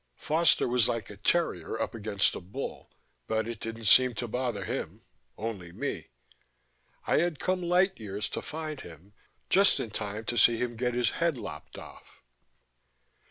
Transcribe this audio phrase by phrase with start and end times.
[0.15, 2.89] Foster was like a terrier up against a bull,
[3.27, 5.03] but it didn't seem to bother him
[5.37, 6.07] only me.
[7.05, 9.13] I had come light years to find him,
[9.47, 12.23] just in time to see him get his head lopped off.